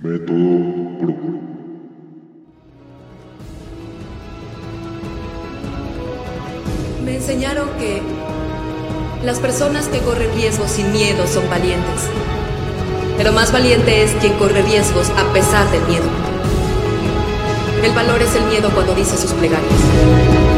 [0.00, 1.14] Método Pro.
[7.04, 8.00] Me enseñaron que
[9.24, 12.08] las personas que corren riesgos sin miedo son valientes.
[13.16, 16.06] Pero más valiente es quien corre riesgos a pesar del miedo.
[17.82, 20.57] El valor es el miedo cuando dice sus plegarias.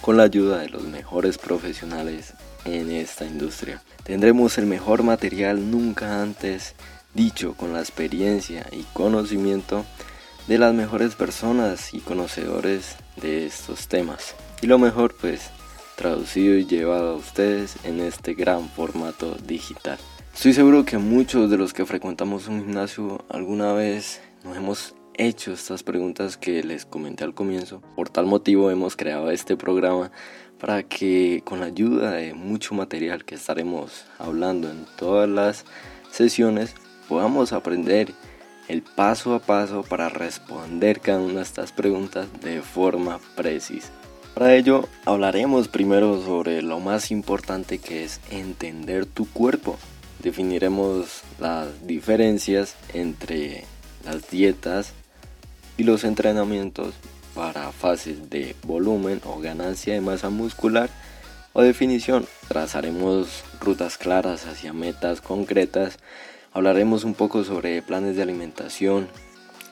[0.00, 3.82] con la ayuda de los mejores profesionales en esta industria.
[4.04, 6.74] Tendremos el mejor material nunca antes
[7.14, 9.84] dicho con la experiencia y conocimiento
[10.46, 14.34] de las mejores personas y conocedores de estos temas.
[14.62, 15.50] Y lo mejor pues
[15.96, 19.98] traducido y llevado a ustedes en este gran formato digital.
[20.32, 25.52] Estoy seguro que muchos de los que frecuentamos un gimnasio alguna vez nos hemos hecho
[25.52, 27.82] estas preguntas que les comenté al comienzo.
[27.96, 30.10] Por tal motivo hemos creado este programa
[30.58, 35.64] para que con la ayuda de mucho material que estaremos hablando en todas las
[36.10, 36.74] sesiones
[37.08, 38.14] podamos aprender
[38.68, 43.90] el paso a paso para responder cada una de estas preguntas de forma precisa.
[44.34, 49.76] Para ello hablaremos primero sobre lo más importante que es entender tu cuerpo.
[50.22, 53.64] Definiremos las diferencias entre
[54.04, 54.92] las dietas
[55.78, 56.92] y los entrenamientos
[57.34, 60.90] para fases de volumen o ganancia de masa muscular
[61.54, 62.26] o definición.
[62.48, 65.98] Trazaremos rutas claras hacia metas concretas.
[66.52, 69.08] Hablaremos un poco sobre planes de alimentación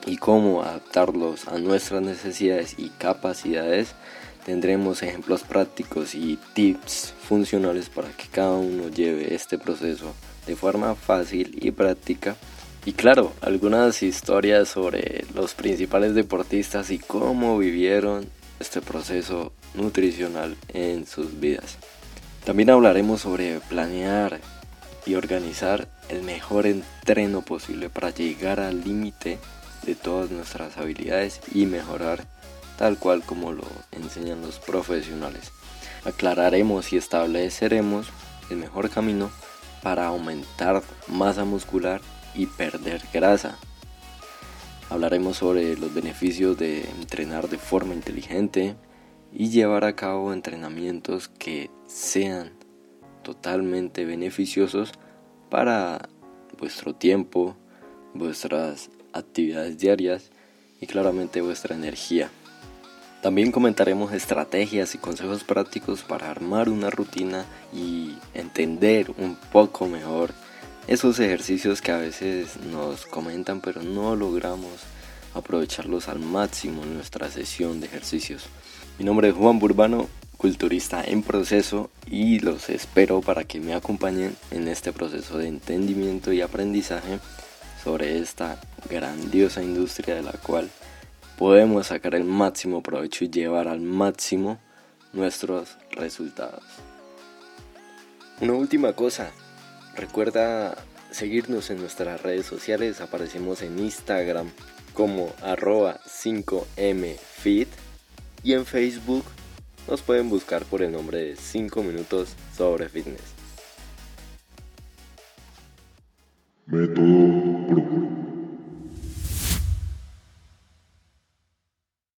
[0.06, 3.94] y cómo adaptarlos a nuestras necesidades y capacidades.
[4.44, 10.14] Tendremos ejemplos prácticos y tips funcionales para que cada uno lleve este proceso
[10.46, 12.36] de forma fácil y práctica
[12.86, 18.28] y claro, algunas historias sobre los principales deportistas y cómo vivieron
[18.60, 21.78] este proceso nutricional en sus vidas.
[22.44, 24.38] También hablaremos sobre planear
[25.04, 29.40] y organizar el mejor entreno posible para llegar al límite
[29.84, 32.24] de todas nuestras habilidades y mejorar
[32.78, 35.50] tal cual como lo enseñan los profesionales.
[36.04, 38.06] Aclararemos y estableceremos
[38.48, 39.28] el mejor camino
[39.82, 42.00] para aumentar masa muscular
[42.36, 43.58] y perder grasa.
[44.88, 48.76] Hablaremos sobre los beneficios de entrenar de forma inteligente
[49.32, 52.52] y llevar a cabo entrenamientos que sean
[53.22, 54.92] totalmente beneficiosos
[55.50, 56.08] para
[56.58, 57.56] vuestro tiempo,
[58.14, 60.30] vuestras actividades diarias
[60.80, 62.30] y claramente vuestra energía.
[63.22, 70.32] También comentaremos estrategias y consejos prácticos para armar una rutina y entender un poco mejor
[70.88, 74.72] esos ejercicios que a veces nos comentan pero no logramos
[75.34, 78.44] aprovecharlos al máximo en nuestra sesión de ejercicios.
[78.98, 84.36] Mi nombre es Juan Burbano, culturista en proceso y los espero para que me acompañen
[84.50, 87.18] en este proceso de entendimiento y aprendizaje
[87.82, 90.70] sobre esta grandiosa industria de la cual
[91.36, 94.58] podemos sacar el máximo provecho y llevar al máximo
[95.12, 96.62] nuestros resultados.
[98.40, 99.30] Una última cosa,
[99.96, 100.76] Recuerda
[101.10, 104.50] seguirnos en nuestras redes sociales, aparecemos en Instagram
[104.92, 107.68] como arroba 5mfit
[108.42, 109.24] y en Facebook
[109.88, 113.34] nos pueden buscar por el nombre de 5 minutos sobre fitness.
[116.66, 118.05] Método.